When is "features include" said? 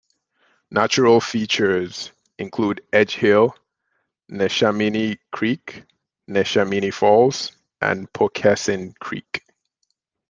1.21-2.81